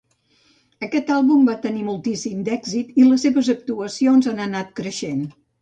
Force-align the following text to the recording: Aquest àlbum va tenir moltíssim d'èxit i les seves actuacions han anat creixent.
Aquest 0.87 1.11
àlbum 1.15 1.43
va 1.49 1.55
tenir 1.67 1.83
moltíssim 1.89 2.41
d'èxit 2.49 2.97
i 3.03 3.07
les 3.11 3.27
seves 3.29 3.53
actuacions 3.57 4.31
han 4.33 4.43
anat 4.51 4.77
creixent. 4.81 5.25